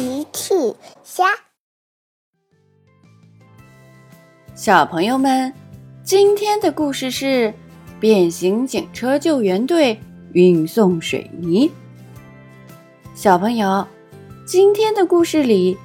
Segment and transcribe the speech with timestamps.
[0.00, 0.54] 奇趣
[1.04, 1.26] 虾，
[4.54, 5.52] 小朋友们，
[6.02, 7.52] 今天的故事是
[8.00, 10.00] 变形警车救援队
[10.32, 11.70] 运送水泥。
[13.14, 13.86] 小朋友，
[14.46, 15.76] 今天的故事里，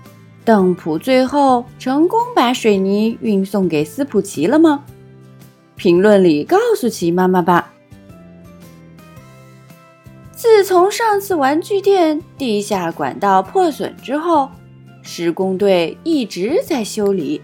[0.46, 4.86] 邓普最后成功把水泥运送给斯普奇了吗？
[5.76, 7.74] 评论里告诉奇妈妈吧。
[10.46, 14.48] 自从上次玩具店地下管道破损之后，
[15.02, 17.42] 施工队一直在修理。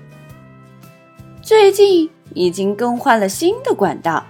[1.42, 4.24] 最近已经更换了新的管道，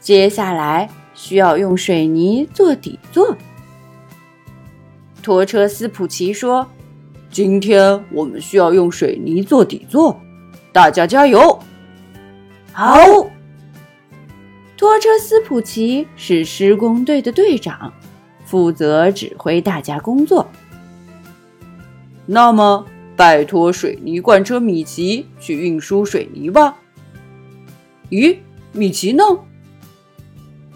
[0.00, 3.34] 接下来需要用水泥做底座。
[5.22, 6.68] 拖车斯普奇说
[7.32, 10.20] ：“今天我们需要用水泥做底座，
[10.74, 11.58] 大家加油！”
[12.70, 12.98] 好。
[14.82, 17.92] 拖车斯普奇是施工队的队长，
[18.44, 20.50] 负责指挥大家工作。
[22.26, 26.78] 那么，拜托水泥罐车米奇去运输水泥吧。
[28.10, 28.38] 咦，
[28.72, 29.22] 米奇呢？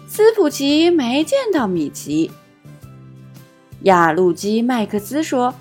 [0.07, 2.31] 斯普奇没见到米奇。
[3.81, 5.53] 亚路基麦克斯说：“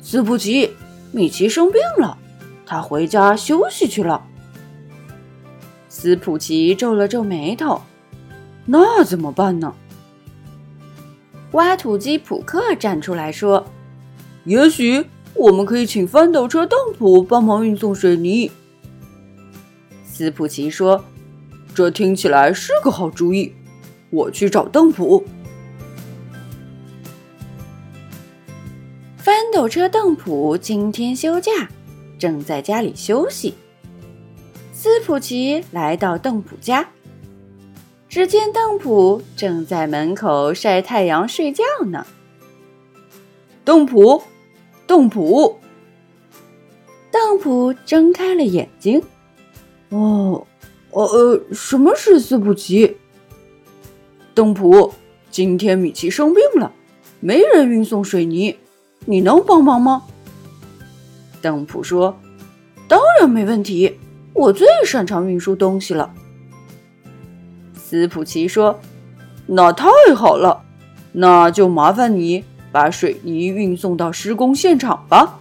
[0.00, 0.70] 斯普奇，
[1.12, 2.16] 米奇生病了，
[2.64, 4.26] 他回家休息去了。”
[6.06, 7.82] 斯普奇皱了皱眉头，
[8.64, 9.74] 那怎么办呢？
[11.50, 13.66] 挖土机普克站出来说
[14.46, 18.52] ：“也许我们可以请翻斗车邓普帮忙运送水泥。”
[20.06, 21.04] 斯普奇说
[21.74, 23.52] ：“这听起来是个好主意，
[24.10, 25.26] 我去找邓普。”
[29.18, 31.50] 翻斗车邓普今天休假，
[32.16, 33.54] 正在家里休息。
[34.86, 36.88] 斯普奇来到邓普家，
[38.08, 42.06] 只见邓普正在门口晒太阳睡觉呢。
[43.64, 44.22] 邓普，
[44.86, 45.58] 邓普，
[47.10, 49.02] 邓普睁开了眼睛。
[49.88, 50.46] 哦，
[50.92, 52.96] 呃呃，什么是斯普奇？
[54.34, 54.94] 邓普，
[55.32, 56.72] 今天米奇生病了，
[57.18, 58.56] 没人运送水泥，
[59.04, 60.04] 你能帮忙吗？
[61.42, 62.16] 邓普说
[62.86, 63.98] ：“当然没问题。”
[64.36, 66.12] 我最擅长运输东西了，
[67.74, 68.78] 斯普奇说
[69.48, 70.62] ：“那太好了，
[71.12, 75.40] 那就麻烦你把水泥运送到施工现场吧。”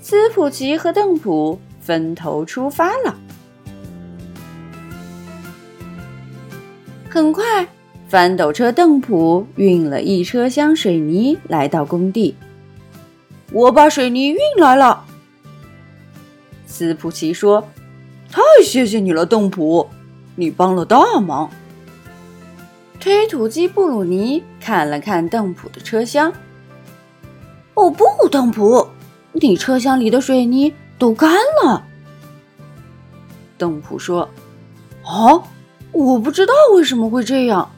[0.00, 3.14] 斯普奇和邓普分头出发了。
[7.10, 7.68] 很快，
[8.08, 12.34] 翻斗车邓普运了一车厢水泥来到工地。
[13.52, 15.04] 我把水泥运来了。
[16.74, 17.68] 斯普奇说
[18.28, 19.88] ：“太谢谢你了，邓普，
[20.34, 21.48] 你帮了大忙。”
[22.98, 26.32] 推土机布鲁尼看了看邓普的车厢。
[27.74, 28.88] “哦不，邓普，
[29.34, 31.32] 你车厢里的水泥都干
[31.64, 31.86] 了。”
[33.56, 34.28] 邓普说
[35.06, 35.44] ：“啊，
[35.92, 37.70] 我不知道为什么会这样。”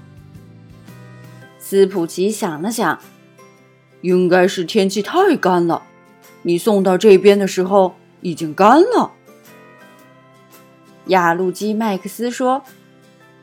[1.60, 2.98] 斯普奇想了想
[4.00, 5.82] ：“应该是天气太干了，
[6.40, 9.12] 你送到这边的时候。”已经干了。
[11.06, 12.62] 亚路基麦克斯说：“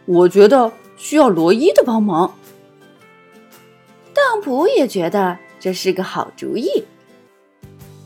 [0.06, 2.34] 我觉得需要罗伊的帮忙。”
[4.14, 6.84] 邓普也觉得这是个好主意，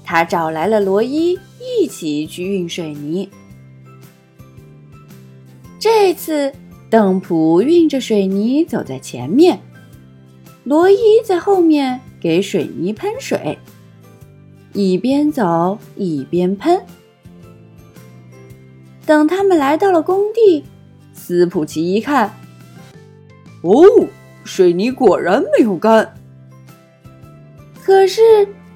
[0.04, 3.30] 他找来了罗伊一起去运水泥。
[5.80, 6.54] 这次，
[6.90, 9.60] 邓普运着水泥走在前面，
[10.64, 13.58] 罗伊在后面给水泥喷水。
[14.78, 16.80] 一边走一边喷。
[19.08, 20.64] 等他们来到了工地，
[21.14, 22.32] 斯普奇一看，
[23.64, 23.84] 哦，
[24.44, 26.14] 水泥果然没有干。
[27.84, 28.22] 可是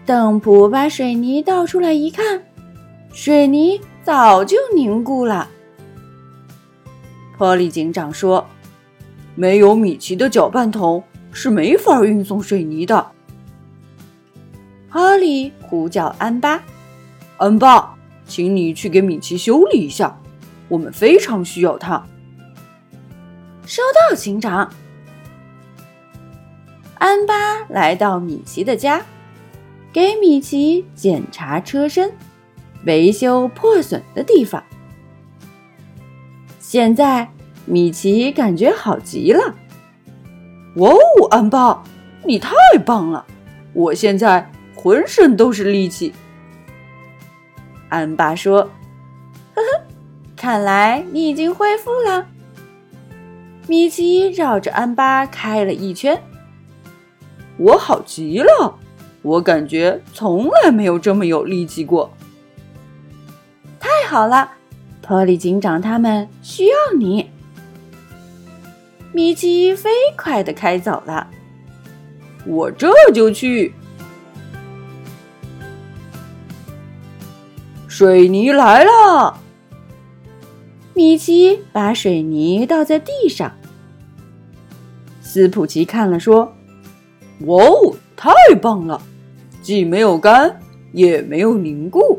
[0.03, 2.41] 邓普把水泥倒出来一看，
[3.13, 5.47] 水泥早就凝固了。
[7.37, 8.43] 波利警长说
[9.35, 13.11] ：“没有米奇的搅拌桶是没法运送水泥的。”
[14.93, 16.61] 哈利呼叫安巴
[17.39, 17.95] ：“安巴，
[18.25, 20.19] 请你去给米奇修理一下，
[20.67, 22.03] 我们非常需要他。”
[23.65, 24.69] 收到，警长。
[26.95, 29.01] 安巴来到米奇的家，
[29.93, 32.11] 给米奇检查车身，
[32.85, 34.61] 维修破损的地方。
[36.59, 37.31] 现在
[37.65, 39.55] 米奇感觉好极了。
[40.75, 40.97] 哇哦，
[41.29, 41.81] 安巴，
[42.25, 42.51] 你太
[42.85, 43.25] 棒了！
[43.71, 44.51] 我现在。
[44.81, 46.11] 浑身都是力气，
[47.89, 48.63] 安巴说
[49.53, 49.83] ：“呵呵，
[50.35, 52.25] 看来你已经恢复了。”
[53.67, 56.19] 米奇绕着安巴开了一圈，
[57.57, 58.79] 我好极了，
[59.21, 62.11] 我感觉从来没有这么有力气过。
[63.79, 64.51] 太好了，
[64.99, 67.29] 托里警长他们需要你。
[69.13, 71.27] 米奇飞快的开走了，
[72.47, 73.75] 我这就去。
[77.91, 79.37] 水泥来了，
[80.93, 83.51] 米奇把水泥倒在地上。
[85.21, 86.55] 斯普奇看了说
[87.47, 89.01] ：“哇哦，太棒了！
[89.61, 90.57] 既没有干，
[90.93, 92.17] 也没有凝固。”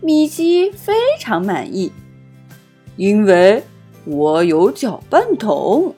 [0.00, 1.92] 米奇非常满意，
[2.96, 3.62] 因为
[4.06, 5.94] 我有搅拌桶。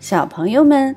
[0.00, 0.96] 小朋友们，